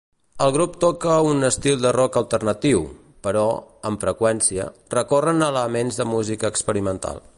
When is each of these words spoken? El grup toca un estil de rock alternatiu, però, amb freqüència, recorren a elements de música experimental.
El 0.43 0.51
grup 0.53 0.77
toca 0.83 1.17
un 1.33 1.47
estil 1.49 1.75
de 1.83 1.91
rock 1.97 2.17
alternatiu, 2.21 2.81
però, 3.27 3.43
amb 3.91 4.07
freqüència, 4.07 4.67
recorren 4.97 5.45
a 5.45 5.51
elements 5.55 6.01
de 6.03 6.09
música 6.15 6.53
experimental. 6.55 7.23